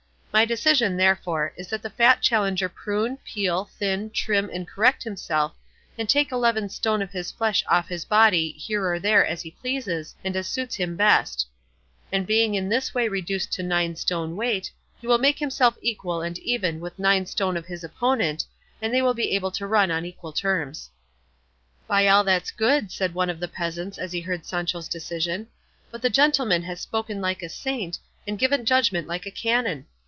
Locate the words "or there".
8.89-9.25